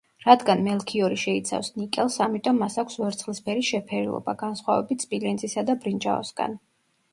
[0.21, 6.61] რადგან მელქიორი შეიცავს ნიკელს, ამიტომ მას აქვს ვერცხლისფერი შეფერილობა, განსხვავებით სპილენძისა და ბრინჯაოსგან.